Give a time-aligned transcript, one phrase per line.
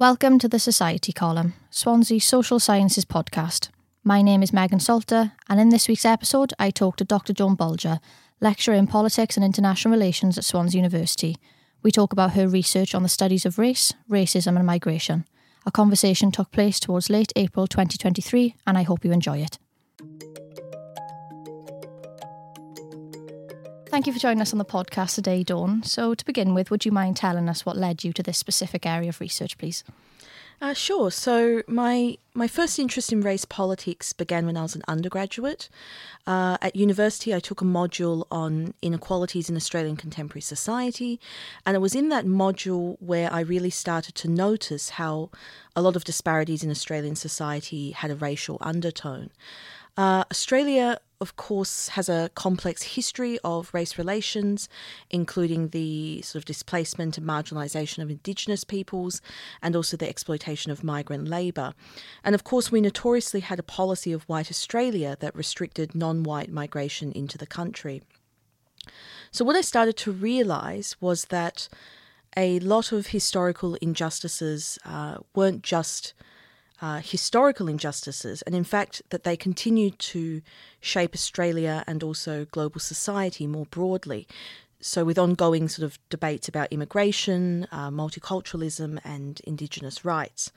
[0.00, 3.68] Welcome to the Society Column, Swansea Social Sciences podcast.
[4.02, 7.34] My name is Megan Salter, and in this week's episode, I talk to Dr.
[7.34, 8.00] Dawn Bolger,
[8.40, 11.36] lecturer in politics and international relations at Swansea University.
[11.82, 15.26] We talk about her research on the studies of race, racism, and migration.
[15.66, 19.58] Our conversation took place towards late April 2023, and I hope you enjoy it.
[23.90, 25.82] Thank you for joining us on the podcast today, Dawn.
[25.82, 28.86] So, to begin with, would you mind telling us what led you to this specific
[28.86, 29.82] area of research, please?
[30.62, 31.10] Uh, sure.
[31.10, 35.68] So my my first interest in race politics began when I was an undergraduate.
[36.26, 41.18] Uh, at university, I took a module on inequalities in Australian contemporary society,
[41.64, 45.30] and it was in that module where I really started to notice how
[45.74, 49.30] a lot of disparities in Australian society had a racial undertone.
[49.96, 54.68] Uh, Australia, of course, has a complex history of race relations,
[55.10, 59.20] including the sort of displacement and marginalisation of Indigenous peoples
[59.60, 61.74] and also the exploitation of migrant labour.
[62.24, 66.50] And of course, we notoriously had a policy of white Australia that restricted non white
[66.50, 68.02] migration into the country.
[69.30, 71.68] So, what I started to realise was that
[72.36, 76.14] a lot of historical injustices uh, weren't just
[76.80, 80.40] uh, historical injustices, and in fact, that they continue to
[80.80, 84.26] shape Australia and also global society more broadly.
[84.80, 90.52] So, with ongoing sort of debates about immigration, uh, multiculturalism, and Indigenous rights.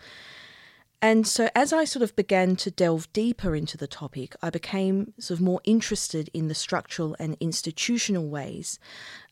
[1.02, 5.12] And so, as I sort of began to delve deeper into the topic, I became
[5.20, 8.80] sort of more interested in the structural and institutional ways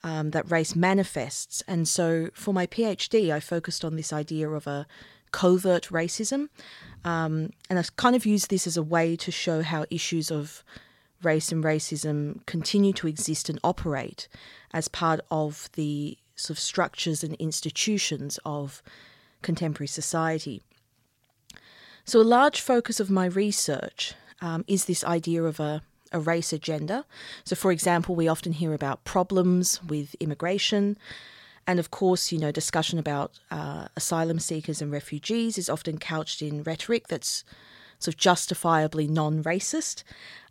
[0.03, 1.63] um, that race manifests.
[1.69, 4.85] And so, for my PhD, I focused on this idea of a
[5.31, 6.49] covert racism.
[7.03, 10.63] Um, and I've kind of used this as a way to show how issues of
[11.23, 14.27] race and racism continue to exist and operate
[14.73, 18.81] as part of the sort of structures and institutions of
[19.41, 20.61] contemporary society.
[22.05, 26.51] So, a large focus of my research um, is this idea of a, a race
[26.51, 27.05] agenda.
[27.43, 30.97] So, for example, we often hear about problems with immigration,
[31.67, 36.41] and of course, you know, discussion about uh, asylum seekers and refugees is often couched
[36.41, 37.43] in rhetoric that's
[37.99, 40.03] sort of justifiably non racist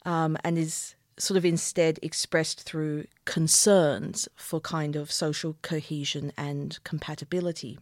[0.04, 6.78] um, and is sort of instead expressed through concerns for kind of social cohesion and
[6.84, 7.78] compatibility.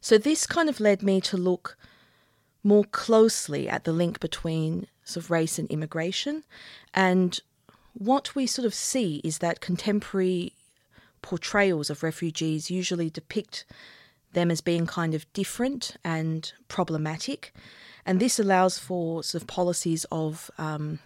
[0.00, 1.78] So, this kind of led me to look
[2.62, 6.44] more closely at the link between sort of race and immigration.
[6.92, 7.38] And
[7.92, 10.54] what we sort of see is that contemporary
[11.24, 13.64] portrayals of refugees usually depict
[14.34, 17.54] them as being kind of different and problematic.
[18.04, 20.98] And this allows for sort of policies of um,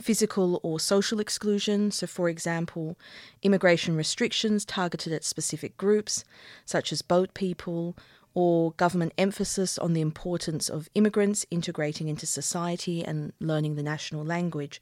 [0.00, 1.90] physical or social exclusion.
[1.90, 2.96] So, for example,
[3.42, 6.24] immigration restrictions targeted at specific groups,
[6.64, 7.94] such as boat people,
[8.32, 14.24] or government emphasis on the importance of immigrants integrating into society and learning the national
[14.24, 14.80] language.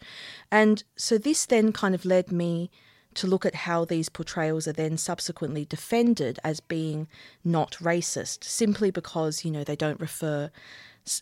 [0.52, 2.70] And so, this then kind of led me
[3.14, 7.08] to look at how these portrayals are then subsequently defended as being
[7.44, 10.50] not racist, simply because, you know, they don't refer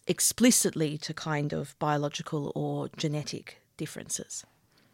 [0.07, 4.45] explicitly to kind of biological or genetic differences.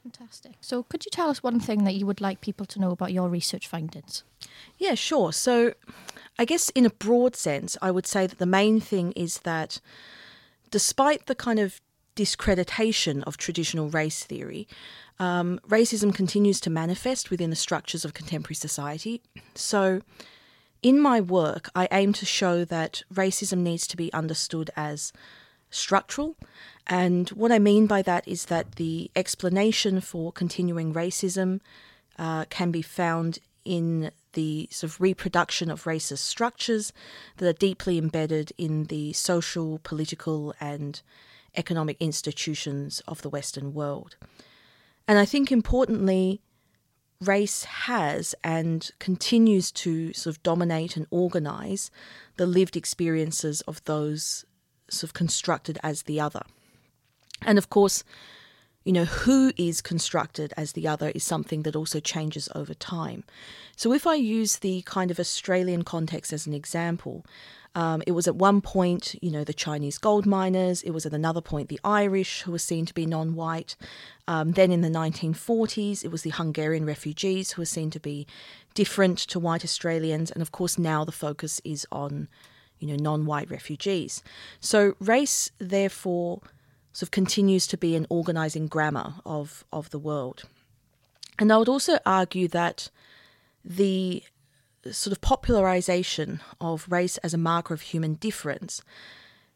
[0.02, 0.52] Fantastic.
[0.60, 3.12] So, could you tell us one thing that you would like people to know about
[3.12, 4.22] your research findings?
[4.78, 5.32] Yeah, sure.
[5.32, 5.74] So,
[6.38, 9.80] I guess in a broad sense, I would say that the main thing is that
[10.70, 11.80] despite the kind of
[12.18, 14.66] discreditation of traditional race theory,
[15.20, 19.22] um, racism continues to manifest within the structures of contemporary society.
[19.54, 20.02] So,
[20.82, 25.12] in my work, I aim to show that racism needs to be understood as
[25.70, 26.34] structural.
[26.88, 31.60] And what I mean by that is that the explanation for continuing racism
[32.18, 36.92] uh, can be found in the sort of reproduction of racist structures
[37.36, 41.00] that are deeply embedded in the social, political, and
[41.58, 44.16] economic institutions of the Western world.
[45.06, 46.40] And I think importantly,
[47.20, 51.90] race has and continues to sort of dominate and organize
[52.36, 54.44] the lived experiences of those
[54.88, 56.42] sort of constructed as the other.
[57.42, 58.04] And of course,
[58.88, 63.22] you know, who is constructed as the other is something that also changes over time.
[63.76, 67.26] So if I use the kind of Australian context as an example,
[67.74, 70.80] um, it was at one point, you know, the Chinese gold miners.
[70.80, 73.76] It was at another point the Irish, who were seen to be non white.
[74.26, 78.26] Um, then in the 1940s, it was the Hungarian refugees, who were seen to be
[78.72, 80.30] different to white Australians.
[80.30, 82.28] And of course, now the focus is on,
[82.78, 84.22] you know, non white refugees.
[84.60, 86.40] So race, therefore,
[86.98, 90.42] sort of continues to be an organising grammar of, of the world.
[91.38, 92.90] And I would also argue that
[93.64, 94.24] the
[94.90, 98.82] sort of popularization of race as a marker of human difference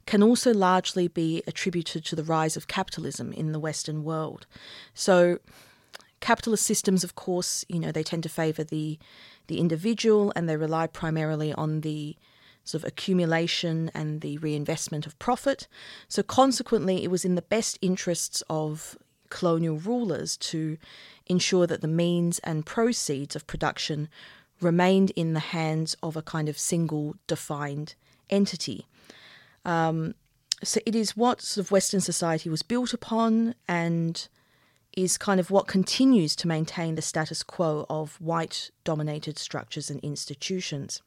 [0.06, 4.47] can also largely be attributed to the rise of capitalism in the Western world.
[4.94, 5.41] So,
[6.21, 9.00] capitalist systems, of course, you know, they tend to favor the
[9.49, 12.15] the individual and they rely primarily on the
[12.64, 15.67] sort of accumulation and the reinvestment of profit.
[16.09, 18.97] So, consequently, it was in the best interests of
[19.31, 20.76] colonial rulers to
[21.26, 24.09] ensure that the means and proceeds of production
[24.61, 27.94] remained in the hands of a kind of single defined
[28.31, 28.87] entity.
[29.65, 30.15] Um,
[30.62, 34.29] so it is what sort of Western society was built upon and
[34.97, 39.99] is kind of what continues to maintain the status quo of white dominated structures and
[40.00, 41.03] institutions.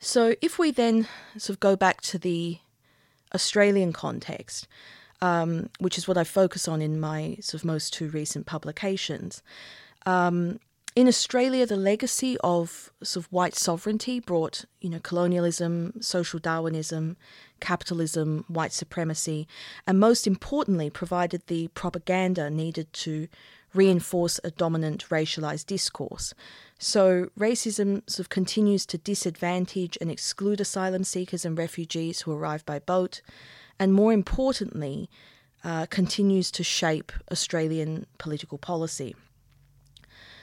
[0.00, 1.06] So if we then
[1.36, 2.58] sort of go back to the
[3.34, 4.66] Australian context,
[5.20, 9.42] um, which is what I focus on in my sort of most two recent publications,
[10.06, 10.58] um,
[10.96, 17.16] in Australia, the legacy of sort of white sovereignty brought, you know, colonialism, social Darwinism,
[17.60, 19.46] capitalism, white supremacy,
[19.86, 23.28] and most importantly, provided the propaganda needed to
[23.72, 26.34] reinforce a dominant racialized discourse.
[26.82, 32.64] So racism sort of continues to disadvantage and exclude asylum seekers and refugees who arrive
[32.64, 33.20] by boat,
[33.78, 35.10] and more importantly,
[35.62, 39.14] uh, continues to shape Australian political policy.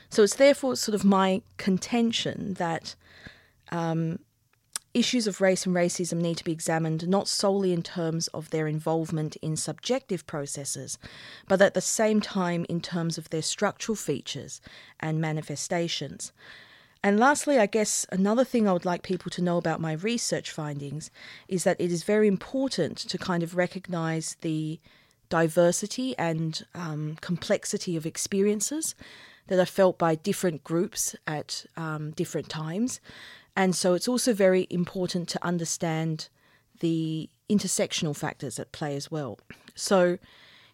[0.09, 2.93] So it's therefore sort of my contention that
[3.71, 4.19] um,
[4.97, 8.67] issues of race and racism need to be examined not solely in terms of their
[8.67, 10.97] involvement in subjective processes,
[11.47, 14.59] but at the same time in terms of their structural features
[14.99, 16.31] and manifestations.
[17.03, 20.49] And lastly, I guess another thing I would like people to know about my research
[20.49, 21.11] findings
[21.47, 24.79] is that it is very important to kind of recognize the
[25.29, 28.95] diversity and um, complexity of experiences
[29.47, 32.99] that are felt by different groups at um, different times.
[33.57, 36.29] And so it's also very important to understand
[36.79, 39.39] the intersectional factors at play as well.
[39.73, 40.19] So,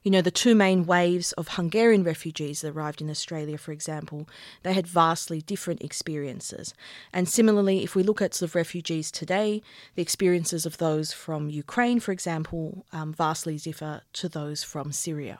[0.03, 4.27] you know, the two main waves of Hungarian refugees that arrived in Australia, for example,
[4.63, 6.73] they had vastly different experiences.
[7.13, 9.61] And similarly, if we look at sort of refugees today,
[9.95, 15.39] the experiences of those from Ukraine, for example, um, vastly differ to those from Syria.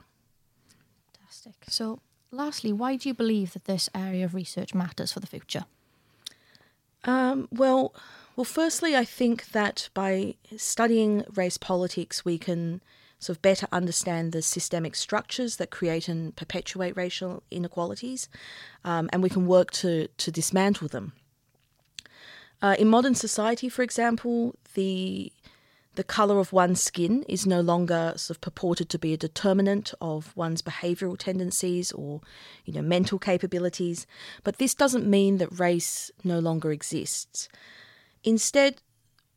[1.14, 1.56] Fantastic.
[1.68, 2.00] So,
[2.32, 5.66] lastly, why do you believe that this area of research matters for the future?
[7.06, 7.94] Um, well,
[8.36, 12.82] well, firstly, I think that by studying race politics, we can
[13.20, 18.28] sort of better understand the systemic structures that create and perpetuate racial inequalities,
[18.84, 21.14] um, and we can work to to dismantle them.
[22.62, 25.32] Uh, in modern society, for example, the
[25.96, 29.94] the color of one's skin is no longer sort of purported to be a determinant
[30.02, 32.22] of one's behavioral tendencies or
[32.66, 34.08] you know mental capabilities
[34.44, 37.48] but this doesn't mean that race no longer exists.
[38.24, 38.82] Instead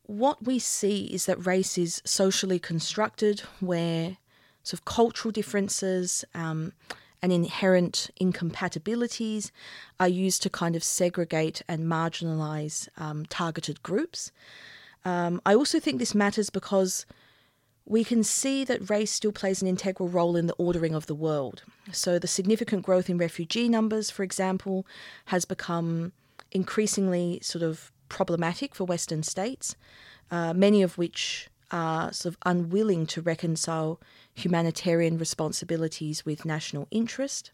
[0.04, 4.18] what we see is that race is socially constructed where
[4.62, 6.72] sort of cultural differences um,
[7.20, 9.50] and inherent incompatibilities
[9.98, 14.30] are used to kind of segregate and marginalize um, targeted groups
[15.06, 17.06] um, I also think this matters because
[17.84, 21.14] we can see that race still plays an integral role in the ordering of the
[21.14, 21.62] world.
[21.92, 24.84] So, the significant growth in refugee numbers, for example,
[25.26, 26.10] has become
[26.50, 29.76] increasingly sort of problematic for Western states,
[30.32, 34.00] uh, many of which are sort of unwilling to reconcile
[34.34, 37.52] humanitarian responsibilities with national interest.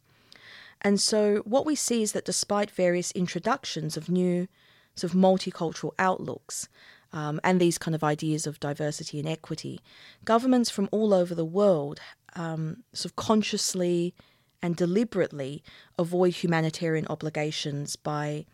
[0.80, 4.48] And so, what we see is that despite various introductions of new
[4.96, 6.70] sort of multicultural outlooks,
[7.12, 9.80] um, and these kind of ideas of diversity and equity,
[10.24, 12.00] governments from all over the world
[12.34, 14.14] um, sort of consciously
[14.62, 15.62] and deliberately
[15.98, 18.46] avoid humanitarian obligations by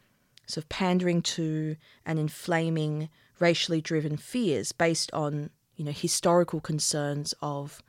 [0.46, 7.34] sort of pandering to and inflaming racially driven fears based on you know historical concerns
[7.40, 7.82] of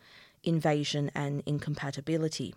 [0.44, 2.54] invasion and incompatibility.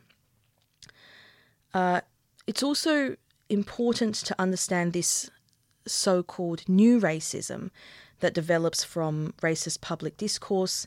[1.72, 2.00] Uh,
[2.46, 3.16] it's also
[3.48, 5.30] important to understand this
[5.86, 7.70] so called new racism
[8.20, 10.86] that develops from racist public discourse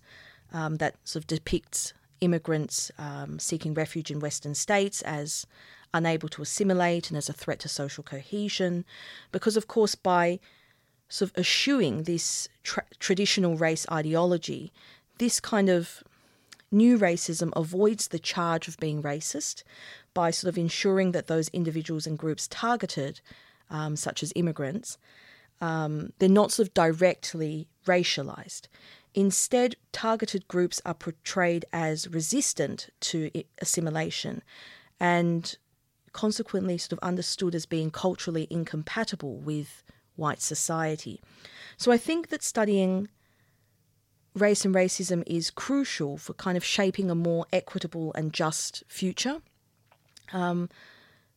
[0.53, 5.45] um, that sort of depicts immigrants um, seeking refuge in Western states as
[5.93, 8.85] unable to assimilate and as a threat to social cohesion.
[9.31, 10.39] Because, of course, by
[11.07, 14.71] sort of eschewing this tra- traditional race ideology,
[15.17, 16.03] this kind of
[16.71, 19.63] new racism avoids the charge of being racist
[20.13, 23.21] by sort of ensuring that those individuals and groups targeted
[23.69, 24.97] um, such as immigrants,
[25.61, 28.67] um, they're not sort of directly racialized.
[29.13, 34.43] Instead, targeted groups are portrayed as resistant to assimilation
[34.99, 35.57] and
[36.11, 39.83] consequently sort of understood as being culturally incompatible with
[40.15, 41.21] white society.
[41.77, 43.09] So I think that studying
[44.33, 49.41] race and racism is crucial for kind of shaping a more equitable and just future.
[50.33, 50.69] Um,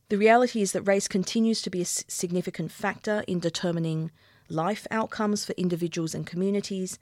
[0.09, 4.11] the reality is that race continues to be a significant factor in determining
[4.49, 6.99] life outcomes for individuals and communities,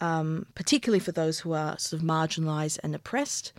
[0.00, 3.52] um, particularly for those who are sort of marginalised and oppressed.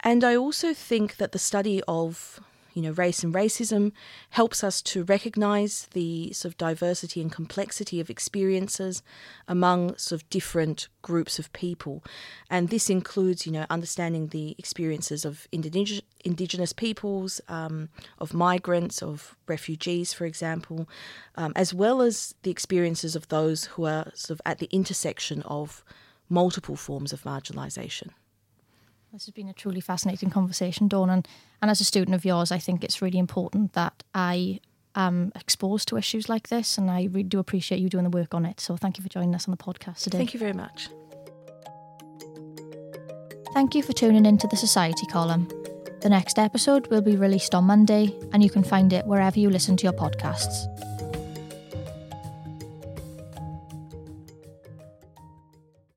[0.00, 2.40] And I also think that the study of
[2.74, 3.92] you know, race and racism
[4.30, 9.02] helps us to recognize the sort of diversity and complexity of experiences
[9.48, 12.02] among sort of different groups of people.
[12.50, 17.88] And this includes, you know, understanding the experiences of indig- indigenous peoples, um,
[18.18, 20.88] of migrants, of refugees, for example,
[21.36, 25.42] um, as well as the experiences of those who are sort of at the intersection
[25.42, 25.84] of
[26.28, 28.10] multiple forms of marginalization.
[29.14, 31.08] This has been a truly fascinating conversation, Dawn.
[31.08, 31.28] And,
[31.64, 34.60] and as a student of yours, I think it's really important that I
[34.94, 36.76] am exposed to issues like this.
[36.76, 38.60] And I really do appreciate you doing the work on it.
[38.60, 40.18] So thank you for joining us on the podcast today.
[40.18, 40.90] Thank you very much.
[43.54, 45.48] Thank you for tuning into the Society column.
[46.02, 49.48] The next episode will be released on Monday, and you can find it wherever you
[49.48, 50.66] listen to your podcasts.